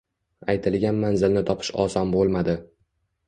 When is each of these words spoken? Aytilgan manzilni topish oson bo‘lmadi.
Aytilgan 0.53 0.97
manzilni 1.03 1.45
topish 1.51 1.71
oson 1.83 2.13
bo‘lmadi. 2.17 2.57